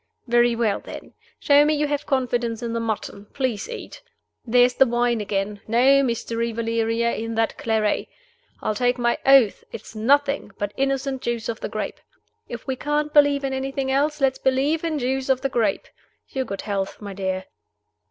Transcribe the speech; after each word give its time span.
_Very 0.27 0.55
well, 0.55 0.79
then. 0.79 1.13
Show 1.39 1.63
me 1.63 1.75
you 1.75 1.85
have 1.85 2.07
confidence 2.07 2.63
in 2.63 2.73
the 2.73 2.79
mutton; 2.79 3.25
please 3.33 3.69
eat. 3.69 4.01
There's 4.43 4.73
the 4.73 4.87
wine, 4.87 5.21
again. 5.21 5.61
No 5.67 6.01
mystery, 6.01 6.51
Valeria, 6.51 7.13
in 7.13 7.35
that 7.35 7.55
claret 7.59 8.09
I'll 8.63 8.73
take 8.73 8.97
my 8.97 9.19
oath 9.27 9.63
it's 9.71 9.93
nothing 9.95 10.53
but 10.57 10.73
innocent 10.75 11.21
juice 11.21 11.47
of 11.49 11.59
the 11.59 11.69
grape. 11.69 11.99
If 12.49 12.65
we 12.65 12.75
can't 12.75 13.13
believe 13.13 13.43
in 13.43 13.53
anything 13.53 13.91
else, 13.91 14.19
let's 14.19 14.39
believe 14.39 14.83
in 14.83 14.97
juice 14.97 15.29
of 15.29 15.41
the 15.41 15.49
grape. 15.49 15.87
Your 16.29 16.45
good 16.45 16.61
health, 16.63 16.99
my 16.99 17.13
dear." 17.13 17.45